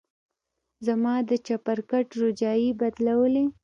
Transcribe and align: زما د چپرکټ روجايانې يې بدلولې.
زما 0.85 1.15
د 1.29 1.31
چپرکټ 1.45 2.07
روجايانې 2.21 2.63
يې 2.71 2.77
بدلولې. 2.79 3.45